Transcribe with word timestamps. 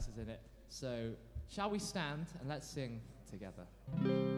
verses 0.00 0.18
in 0.18 0.28
it. 0.28 0.40
So, 0.68 1.10
shall 1.48 1.70
we 1.70 1.78
stand 1.78 2.26
and 2.40 2.48
let's 2.48 2.66
sing 2.66 3.00
together? 3.30 4.29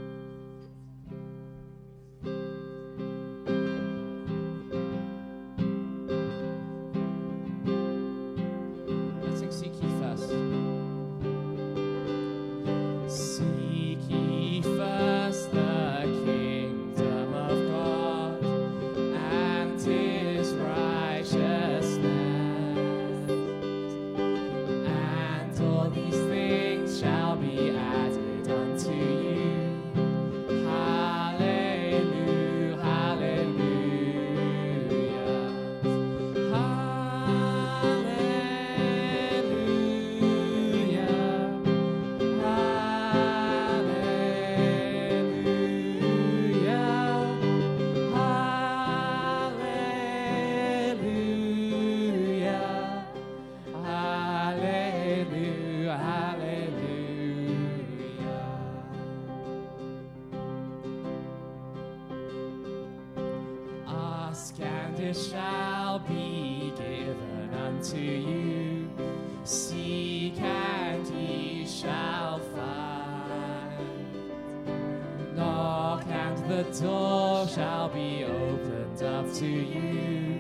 the 76.57 76.65
door 76.83 77.49
shall 77.49 77.89
be 77.89 78.25
opened 78.25 79.03
up 79.03 79.33
to 79.33 79.47
you. 79.47 80.39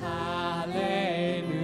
Hallelujah. 0.00 1.63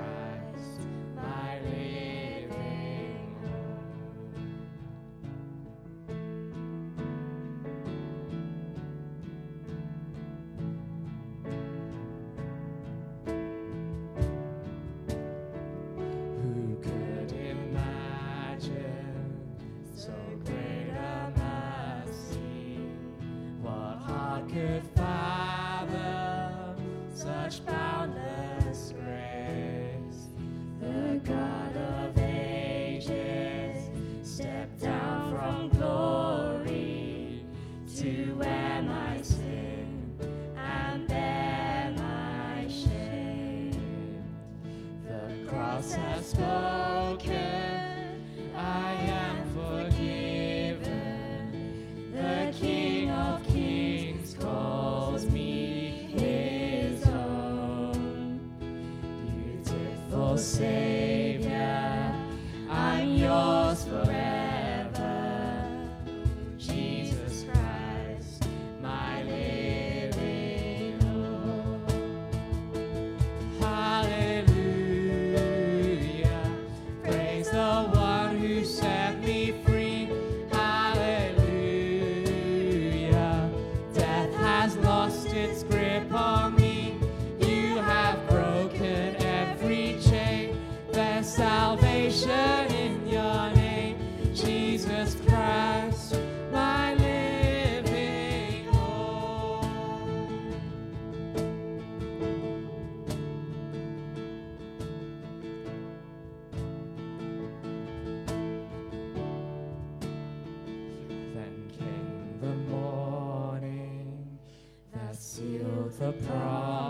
Sealed 116.01 116.80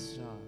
the 0.00 0.22
uh, 0.22 0.39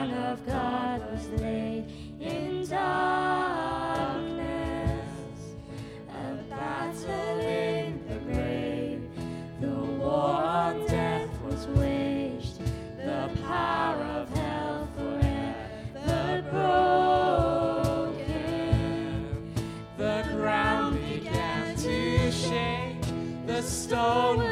Son 0.00 0.14
of 0.14 0.46
God 0.46 0.98
was 1.12 1.28
laid 1.42 1.84
in 2.20 2.66
darkness, 2.66 3.04
a 6.08 6.36
battle 6.48 7.40
in 7.40 8.00
the 8.08 8.14
grave. 8.20 9.02
The 9.60 9.68
war 9.68 10.42
on 10.42 10.86
death 10.86 11.28
was 11.42 11.66
waged, 11.66 12.60
the 12.96 13.28
power 13.46 14.02
of 14.02 14.30
hell 14.30 14.88
forever 14.96 16.44
broken. 18.10 19.52
The 19.98 20.24
ground 20.32 20.98
began 21.10 21.76
to 21.76 22.32
shake, 22.32 23.04
the 23.46 23.60
stone. 23.60 24.49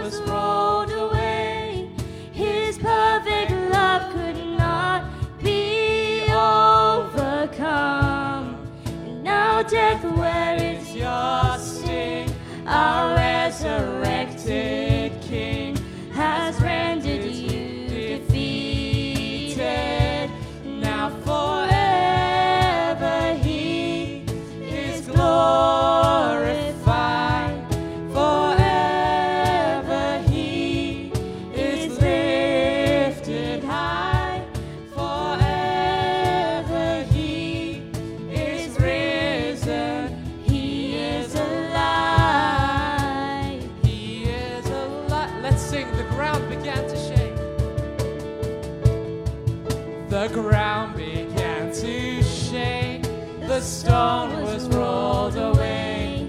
ground 50.58 50.96
began 50.96 51.72
to 51.72 52.20
shake. 52.20 53.02
The 53.46 53.60
stone 53.60 54.42
was 54.42 54.66
rolled 54.70 55.36
away. 55.36 56.26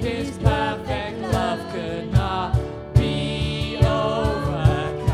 His 0.00 0.36
perfect 0.38 1.20
love 1.32 1.60
could 1.72 2.10
not 2.12 2.58
be 2.94 3.76
overcome. 3.76 5.06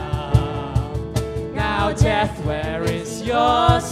Now, 1.55 1.93
death, 1.93 2.35
where 2.47 2.83
is 2.85 3.21
your 3.21 3.83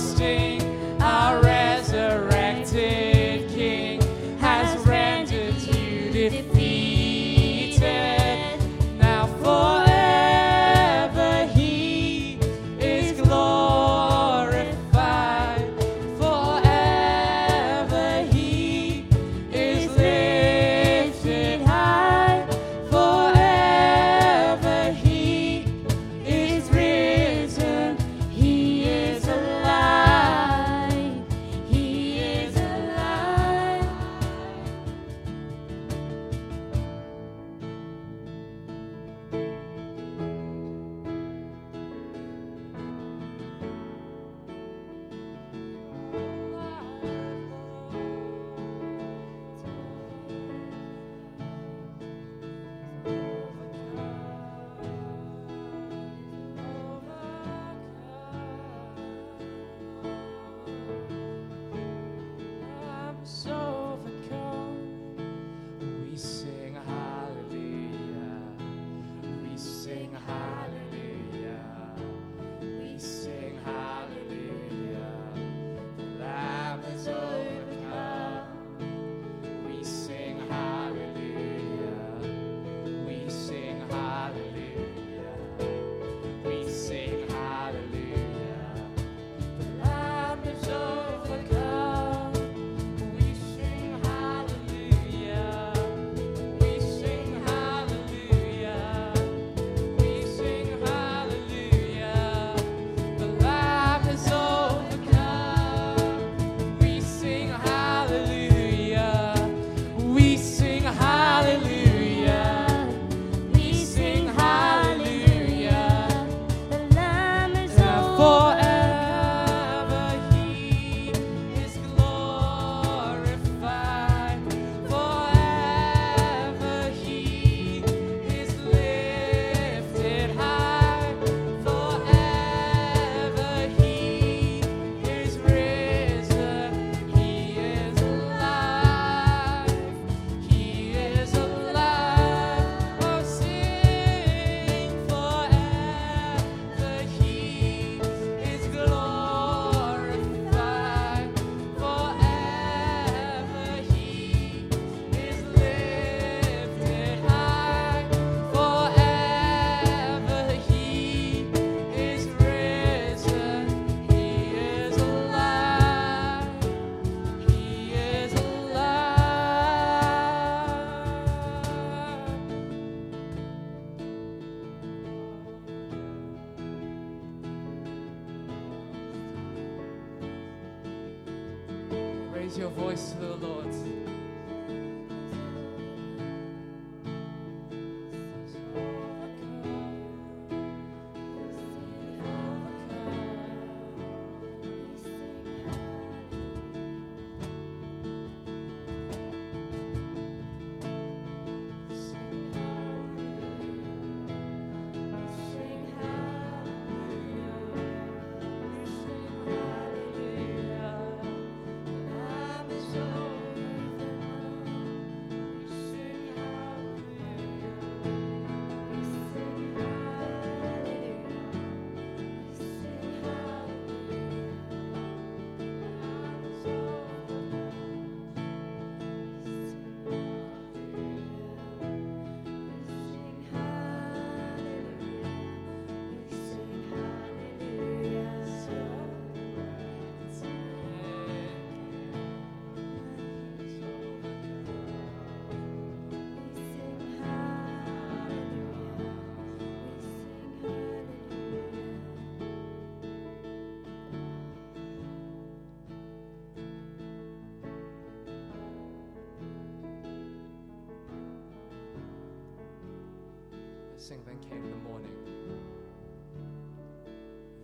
Sing, 264.13 264.21
then 264.27 264.39
came 264.51 264.71
the 264.71 264.77
morning. 264.77 265.17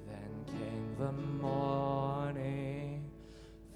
Then 0.09 0.33
came 0.47 0.97
the 0.99 1.13
morning 1.43 3.05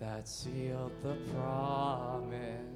that 0.01 0.27
sealed 0.27 0.93
the 1.03 1.17
promise. 1.35 2.72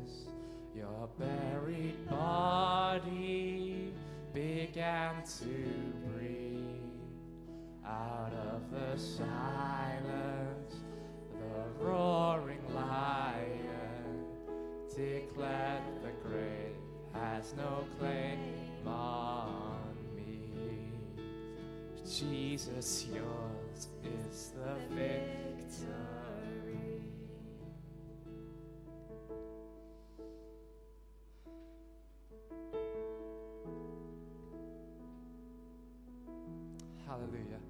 Jesus, 22.57 23.05
yours 23.13 23.89
is 24.03 24.53
the 24.57 24.77
victory. 24.95 25.91
Hallelujah. 37.07 37.61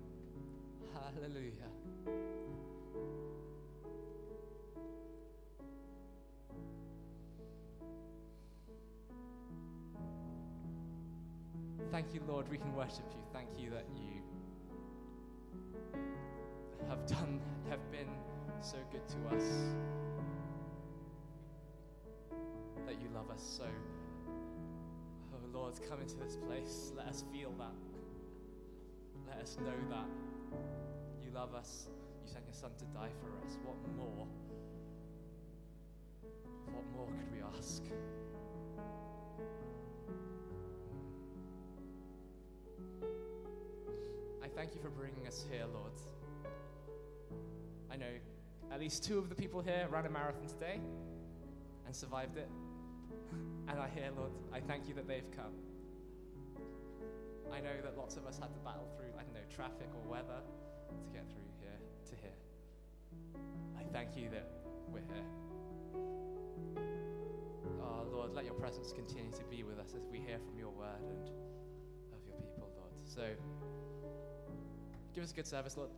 Hallelujah. 0.94 1.70
Thank 11.90 12.14
you, 12.14 12.20
Lord, 12.28 12.48
we 12.48 12.58
can 12.58 12.72
worship 12.76 13.04
you. 13.10 13.18
Thank 13.32 13.48
you 13.58 13.70
that 13.70 13.86
you 13.96 14.15
have 17.08 17.18
done, 17.18 17.40
have 17.70 17.90
been 17.92 18.08
so 18.60 18.76
good 18.90 19.06
to 19.08 19.36
us. 19.36 19.44
That 22.86 23.00
you 23.00 23.08
love 23.14 23.30
us 23.30 23.42
so. 23.58 23.64
Oh, 25.32 25.58
Lord, 25.58 25.74
come 25.88 26.00
into 26.00 26.16
this 26.16 26.36
place. 26.36 26.92
Let 26.96 27.06
us 27.06 27.24
feel 27.32 27.52
that. 27.58 27.74
Let 29.28 29.42
us 29.42 29.56
know 29.60 29.74
that 29.90 30.06
you 31.22 31.30
love 31.34 31.54
us. 31.54 31.88
You 32.24 32.32
sent 32.32 32.44
your 32.46 32.54
Son 32.54 32.70
to 32.78 32.84
die 32.86 33.10
for 33.20 33.46
us. 33.46 33.56
What 33.64 33.76
more? 33.96 34.26
What 36.72 36.84
more 36.94 37.06
could 37.06 37.32
we 37.32 37.42
ask? 37.58 37.82
I 44.42 44.48
thank 44.48 44.74
you 44.74 44.80
for 44.80 44.90
bringing 44.90 45.26
us 45.26 45.44
here, 45.50 45.66
Lord. 45.72 45.92
I 47.96 47.98
know 47.98 48.74
at 48.74 48.80
least 48.80 49.04
two 49.04 49.16
of 49.16 49.30
the 49.30 49.34
people 49.34 49.62
here 49.62 49.88
ran 49.90 50.04
a 50.04 50.10
marathon 50.10 50.46
today 50.46 50.80
and 51.86 51.96
survived 51.96 52.36
it. 52.36 52.48
And 53.68 53.80
I 53.80 53.88
hear, 53.88 54.10
Lord, 54.16 54.30
I 54.52 54.60
thank 54.60 54.86
you 54.86 54.94
that 54.94 55.08
they've 55.08 55.28
come. 55.34 55.50
I 57.52 57.58
know 57.58 57.74
that 57.82 57.96
lots 57.98 58.16
of 58.16 58.24
us 58.24 58.38
had 58.38 58.52
to 58.52 58.60
battle 58.60 58.88
through, 58.96 59.10
I 59.18 59.24
don't 59.24 59.34
know, 59.34 59.48
traffic 59.50 59.88
or 59.92 60.08
weather 60.08 60.38
to 60.38 61.12
get 61.12 61.26
through 61.26 61.50
here 61.58 61.74
to 62.06 62.14
here. 62.22 62.38
I 63.76 63.82
thank 63.92 64.16
you 64.16 64.28
that 64.30 64.46
we're 64.92 65.00
here. 65.00 65.26
Oh, 67.82 68.06
Lord, 68.12 68.34
let 68.34 68.44
your 68.44 68.54
presence 68.54 68.92
continue 68.92 69.32
to 69.32 69.44
be 69.50 69.64
with 69.64 69.80
us 69.80 69.94
as 69.96 70.06
we 70.12 70.18
hear 70.18 70.38
from 70.38 70.56
your 70.56 70.70
word 70.70 71.02
and 71.10 71.26
of 72.12 72.22
your 72.24 72.36
people, 72.36 72.70
Lord. 72.76 72.92
So, 73.04 73.22
give 75.12 75.24
us 75.24 75.32
a 75.32 75.34
good 75.34 75.46
service, 75.46 75.76
Lord. 75.76 75.90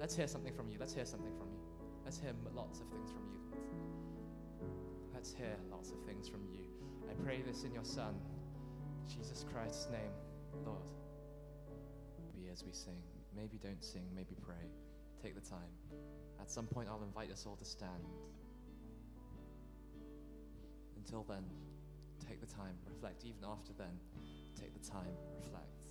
Let's 0.00 0.16
hear 0.16 0.26
something 0.26 0.52
from 0.54 0.68
you. 0.68 0.78
Let's 0.78 0.94
hear 0.94 1.06
something 1.06 1.32
from 1.38 1.48
you. 1.52 1.62
Let's 2.04 2.18
hear 2.18 2.32
lots 2.54 2.80
of 2.80 2.88
things 2.88 3.10
from 3.10 3.22
you, 3.32 3.38
Let's 5.14 5.32
hear 5.32 5.56
lots 5.70 5.90
of 5.92 5.98
things 6.04 6.28
from 6.28 6.40
you. 6.50 6.64
I 7.08 7.14
pray 7.22 7.42
this 7.46 7.62
in 7.62 7.72
your 7.72 7.84
Son, 7.84 8.14
Jesus 9.06 9.44
Christ's 9.52 9.88
name, 9.90 10.10
Lord. 10.66 10.82
Be 12.34 12.48
as 12.50 12.64
we 12.64 12.72
sing. 12.72 12.98
Maybe 13.36 13.58
don't 13.62 13.84
sing, 13.84 14.02
maybe 14.14 14.34
pray. 14.42 14.66
Take 15.22 15.34
the 15.34 15.48
time. 15.48 15.70
At 16.40 16.50
some 16.50 16.66
point, 16.66 16.88
I'll 16.90 17.04
invite 17.04 17.30
us 17.30 17.46
all 17.46 17.54
to 17.56 17.64
stand. 17.64 18.02
Until 20.96 21.24
then, 21.28 21.44
take 22.28 22.40
the 22.40 22.52
time, 22.52 22.74
reflect. 22.84 23.24
Even 23.24 23.44
after 23.44 23.72
then, 23.78 23.94
take 24.60 24.72
the 24.74 24.90
time, 24.90 25.14
reflect. 25.36 25.81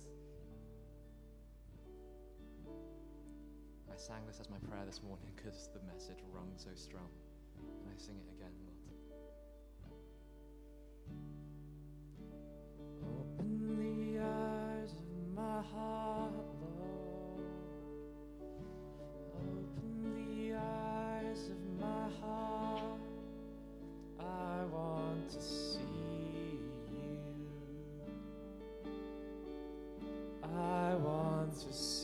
I 3.92 3.96
sang 3.98 4.24
this 4.26 4.40
as 4.40 4.48
my 4.48 4.56
prayer 4.70 4.86
this 4.86 5.02
morning 5.02 5.26
because 5.36 5.68
the 5.74 5.80
message 5.92 6.16
rung 6.32 6.48
so 6.56 6.70
strong. 6.74 7.10
And 7.58 7.92
I 7.94 7.96
sing 8.00 8.16
it 8.16 8.26
again, 8.32 8.52
Lord. 8.64 8.78
Open 13.04 13.52
the 13.76 14.18
eyes 14.18 14.92
of 14.92 15.34
my 15.36 15.60
heart, 15.60 16.32
Lord. 16.62 17.44
Open 19.36 19.90
the 20.16 20.54
eyes 20.56 21.50
of 21.50 21.60
my 21.78 22.08
heart. 22.18 23.00
I 24.18 24.64
want 24.72 25.28
to 25.32 25.42
see 25.42 25.80
you. 26.88 27.18
I 30.42 30.94
want 30.94 31.54
to 31.58 31.72
see 31.74 32.01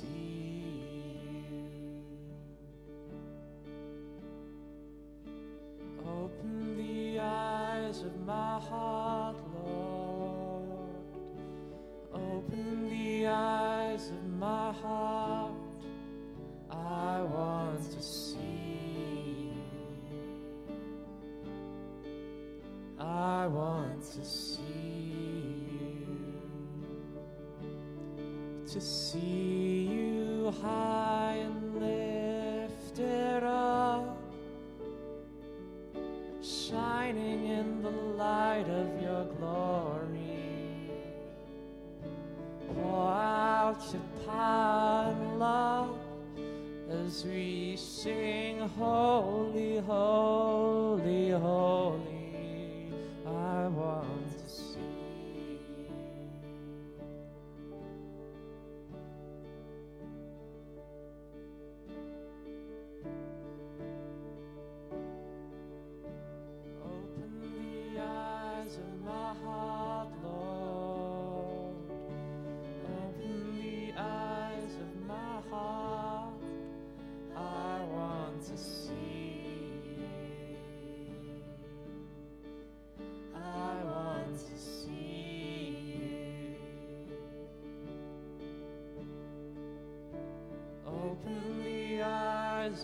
To 28.79 28.85
see 28.85 29.89
you 29.91 30.55
high 30.63 31.28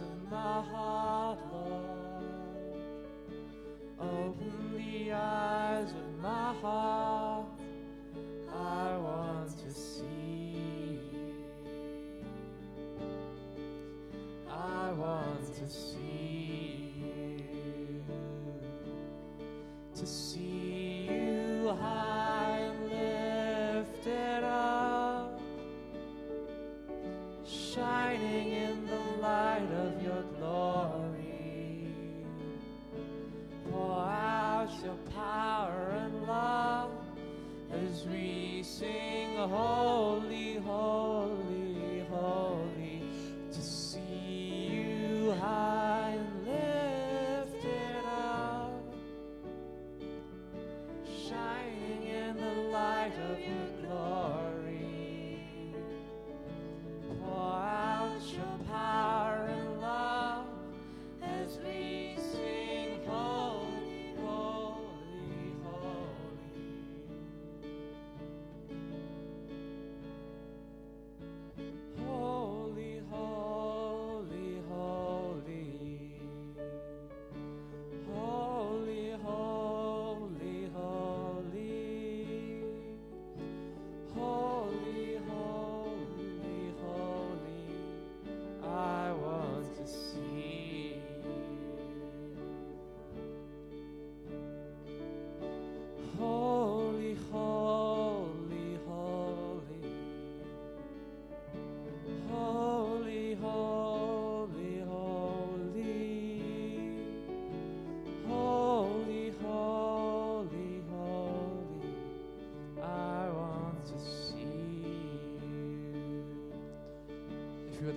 of 0.00 0.30
my 0.30 0.62
heart, 0.62 1.38
Lord. 1.52 1.84
Open 4.00 4.72
the 4.76 5.12
eyes 5.12 5.90
of 5.90 6.22
my 6.22 6.54
heart. 6.60 7.03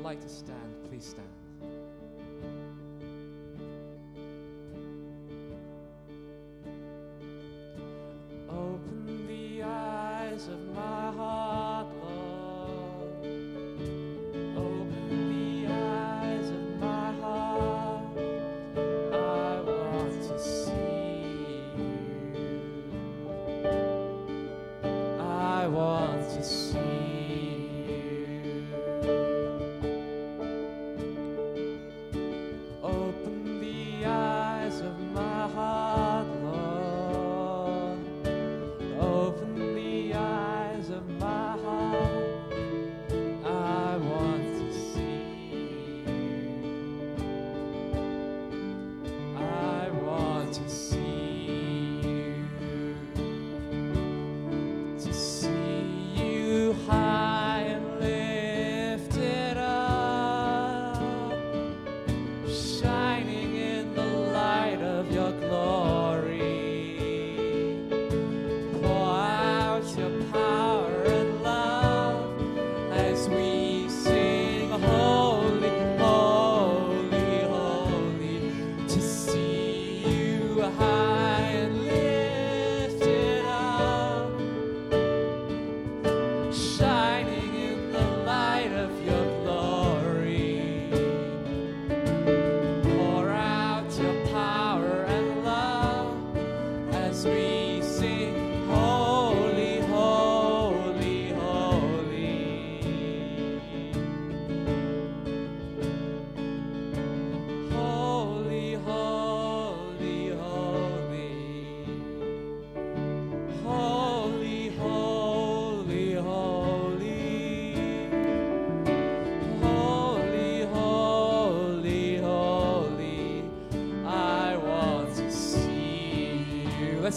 Like 0.07 0.21
to 0.21 0.29
stand, 0.29 0.73
please 0.87 1.03
stand. 1.03 1.36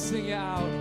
Sing 0.00 0.28
it 0.28 0.32
out. 0.32 0.79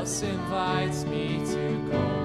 Else 0.00 0.22
invites 0.22 1.04
me 1.04 1.38
to 1.44 1.90
go 1.90 2.19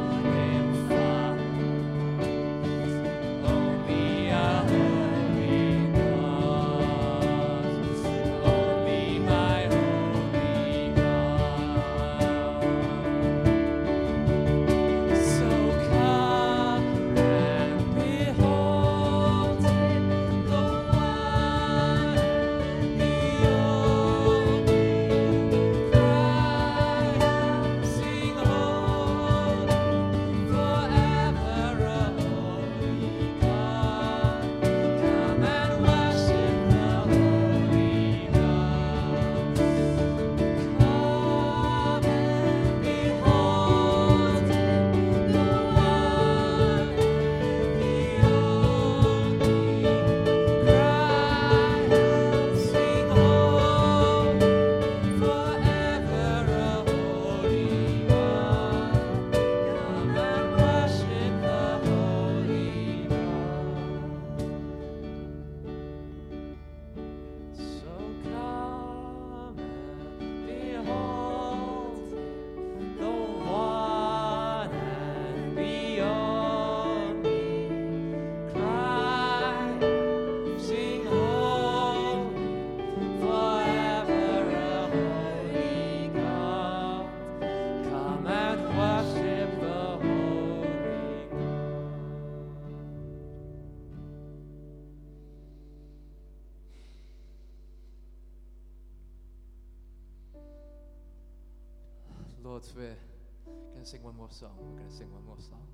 song. 104.35 104.51
We're 104.59 104.77
going 104.79 104.89
to 104.89 104.93
sing 104.93 105.07
one 105.13 105.25
more 105.25 105.37
song. 105.39 105.65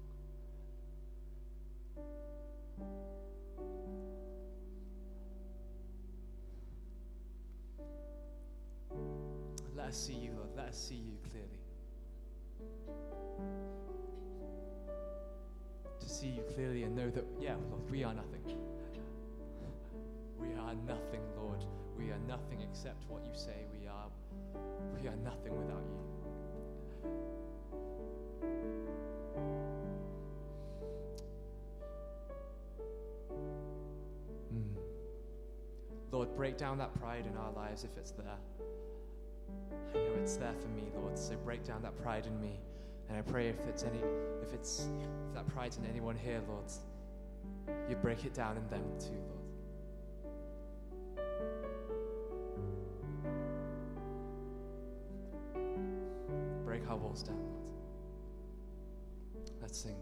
Let 9.75 9.87
us 9.87 9.97
see 9.97 10.13
you, 10.13 10.33
Lord. 10.37 10.49
Let 10.55 10.67
us 10.67 10.77
see 10.77 10.93
you 10.93 11.17
clearly. 11.31 11.47
To 15.99 16.07
see 16.09 16.27
you 16.27 16.43
clearly 16.53 16.83
and 16.83 16.95
know 16.95 17.09
that, 17.09 17.25
yeah, 17.39 17.55
Lord, 17.71 17.89
we 17.89 18.03
are 18.03 18.13
nothing. 18.13 18.43
We 20.37 20.49
are 20.49 20.75
nothing, 20.85 21.21
Lord. 21.35 21.65
We 21.97 22.11
are 22.11 22.19
nothing 22.27 22.61
except 22.61 23.09
what 23.09 23.25
you 23.25 23.33
say 23.33 23.65
we 23.73 23.87
are. 23.87 24.09
We 25.01 25.07
are 25.07 25.15
nothing 25.15 25.57
without 25.57 25.83
you. 25.83 27.40
Lord, 36.21 36.35
break 36.35 36.55
down 36.55 36.77
that 36.77 36.93
pride 37.01 37.25
in 37.25 37.35
our 37.35 37.51
lives 37.53 37.83
if 37.83 37.97
it's 37.97 38.11
there. 38.11 38.27
I 39.95 39.97
know 39.97 40.13
it's 40.21 40.35
there 40.35 40.53
for 40.61 40.67
me, 40.67 40.83
Lord, 40.95 41.17
so 41.17 41.35
break 41.37 41.65
down 41.65 41.81
that 41.81 41.99
pride 42.03 42.27
in 42.27 42.39
me. 42.39 42.59
And 43.09 43.17
I 43.17 43.23
pray 43.23 43.47
if 43.49 43.59
it's 43.67 43.81
any 43.81 43.97
if 44.43 44.53
it's 44.53 44.87
if 44.99 45.33
that 45.33 45.47
pride 45.47 45.75
in 45.79 45.89
anyone 45.89 46.15
here, 46.15 46.39
Lord, 46.47 46.65
you 47.89 47.95
break 47.95 48.23
it 48.23 48.35
down 48.35 48.55
in 48.55 48.69
them 48.69 48.83
too, 48.99 49.07
Lord. 49.15 49.39
break 56.63 56.87
our 56.87 56.97
walls 56.97 57.23
down. 57.23 57.41
Let's 59.59 59.79
sing. 59.79 60.00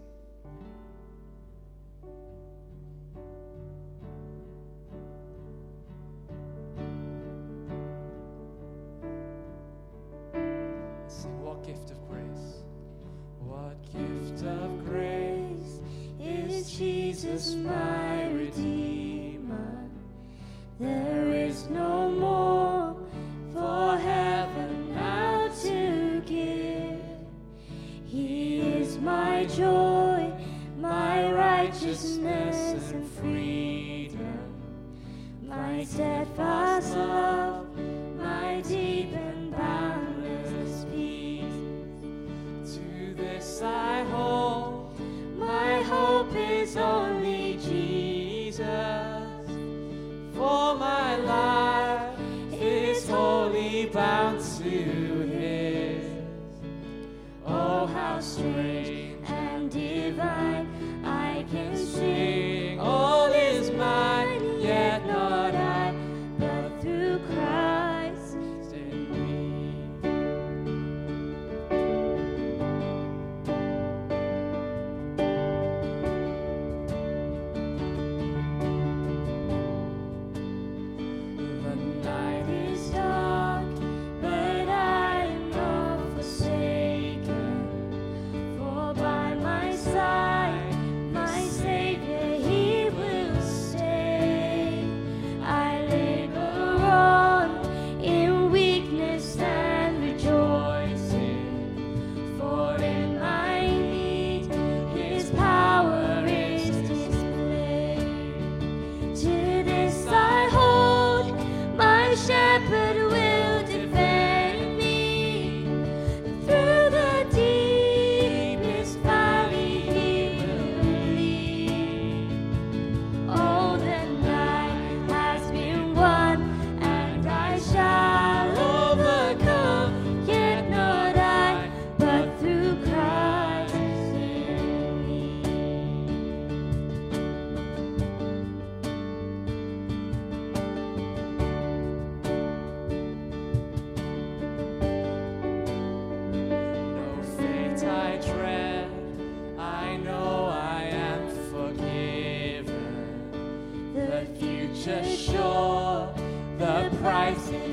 to 154.90 155.04
shore 155.04 156.12
the 156.58 156.90
price. 157.00 157.69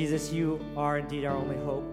Jesus, 0.00 0.32
you 0.32 0.58
are 0.78 0.96
indeed 0.96 1.26
our 1.26 1.36
only 1.36 1.58
hope. 1.58 1.84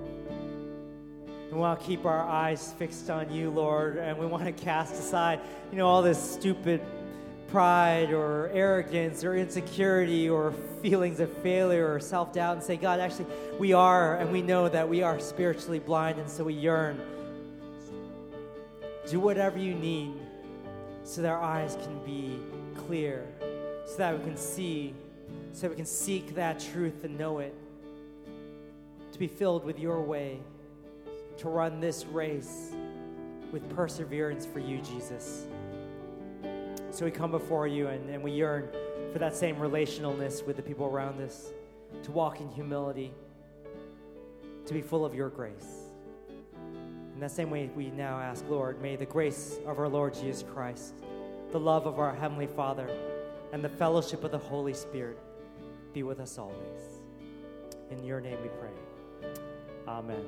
And 1.27 1.51
we 1.51 1.59
want 1.59 1.77
to 1.77 1.85
keep 1.85 2.05
our 2.05 2.21
eyes 2.21 2.73
fixed 2.79 3.09
on 3.09 3.29
you, 3.29 3.49
Lord, 3.49 3.97
and 3.97 4.17
we 4.17 4.25
want 4.25 4.45
to 4.45 4.53
cast 4.53 4.93
aside, 4.93 5.41
you 5.73 5.77
know, 5.77 5.87
all 5.87 6.01
this 6.01 6.17
stupid 6.17 6.79
pride 7.49 8.13
or 8.13 8.49
arrogance 8.53 9.25
or 9.25 9.35
insecurity 9.35 10.29
or 10.29 10.53
feelings 10.81 11.19
of 11.19 11.29
failure 11.39 11.93
or 11.93 11.99
self 11.99 12.31
doubt 12.31 12.55
and 12.55 12.63
say, 12.63 12.77
God, 12.77 13.01
actually, 13.01 13.25
we 13.59 13.73
are, 13.73 14.15
and 14.15 14.31
we 14.31 14.41
know 14.41 14.69
that 14.69 14.87
we 14.87 15.03
are 15.03 15.19
spiritually 15.19 15.79
blind, 15.79 16.17
and 16.17 16.29
so 16.29 16.45
we 16.45 16.53
yearn. 16.53 17.01
Do 19.09 19.19
whatever 19.19 19.59
you 19.59 19.73
need 19.73 20.13
so 21.03 21.21
that 21.23 21.27
our 21.27 21.41
eyes 21.41 21.75
can 21.83 21.99
be 22.05 22.39
clear, 22.85 23.27
so 23.85 23.97
that 23.97 24.17
we 24.17 24.23
can 24.23 24.37
see, 24.37 24.93
so 25.51 25.63
that 25.63 25.71
we 25.71 25.75
can 25.75 25.85
seek 25.85 26.35
that 26.35 26.61
truth 26.61 27.03
and 27.03 27.17
know 27.17 27.39
it, 27.39 27.53
to 29.17 29.19
be 29.19 29.27
filled 29.27 29.65
with 29.65 29.79
your 29.79 29.99
way 29.99 30.37
to 31.37 31.49
run 31.49 31.79
this 31.79 32.05
race 32.05 32.69
with 33.51 33.67
perseverance 33.75 34.45
for 34.45 34.59
you, 34.59 34.79
Jesus. 34.79 35.47
So 36.91 37.03
we 37.03 37.09
come 37.09 37.31
before 37.31 37.65
you 37.65 37.87
and, 37.87 38.07
and 38.11 38.21
we 38.21 38.31
yearn 38.31 38.69
for 39.11 39.17
that 39.17 39.35
same 39.35 39.55
relationalness 39.55 40.45
with 40.45 40.55
the 40.55 40.61
people 40.61 40.85
around 40.85 41.19
us, 41.19 41.51
to 42.03 42.11
walk 42.11 42.41
in 42.41 42.49
humility, 42.51 43.11
to 44.67 44.73
be 44.75 44.83
full 44.83 45.03
of 45.03 45.15
your 45.15 45.29
grace. 45.29 45.89
In 47.15 47.19
that 47.19 47.31
same 47.31 47.49
way, 47.49 47.71
we 47.75 47.89
now 47.89 48.19
ask, 48.19 48.45
Lord, 48.47 48.79
may 48.83 48.97
the 48.97 49.05
grace 49.07 49.57
of 49.65 49.79
our 49.79 49.89
Lord 49.89 50.13
Jesus 50.13 50.43
Christ, 50.53 50.93
the 51.51 51.59
love 51.59 51.87
of 51.87 51.97
our 51.97 52.13
Heavenly 52.13 52.45
Father, 52.45 52.87
and 53.51 53.63
the 53.63 53.69
fellowship 53.69 54.23
of 54.23 54.29
the 54.29 54.37
Holy 54.37 54.75
Spirit 54.75 55.17
be 55.91 56.03
with 56.03 56.19
us 56.19 56.37
always. 56.37 57.01
In 57.89 58.03
your 58.03 58.21
name 58.21 58.37
we 58.43 58.49
pray. 58.49 58.86
Amen. 59.87 60.23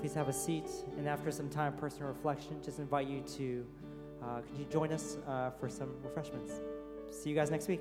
Please 0.00 0.14
have 0.14 0.28
a 0.28 0.32
seat. 0.32 0.68
And 0.96 1.08
after 1.08 1.30
some 1.30 1.48
time 1.48 1.74
of 1.74 1.80
personal 1.80 2.08
reflection, 2.08 2.56
just 2.62 2.78
invite 2.78 3.06
you 3.06 3.22
to 3.36 3.66
uh, 4.22 4.40
could 4.40 4.58
you 4.58 4.64
join 4.70 4.92
us 4.92 5.16
uh, 5.28 5.50
for 5.50 5.68
some 5.68 5.90
refreshments. 6.02 6.60
See 7.10 7.30
you 7.30 7.36
guys 7.36 7.50
next 7.50 7.68
week. 7.68 7.80